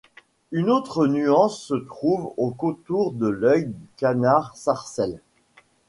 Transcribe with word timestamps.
Une 0.51 0.71
autre 0.71 1.05
nuance 1.05 1.61
se 1.61 1.75
trouve 1.75 2.33
au 2.35 2.49
contour 2.49 3.11
de 3.11 3.27
l'œil 3.27 3.67
du 3.67 3.87
canard 3.97 4.57
Sarcelle. 4.57 5.21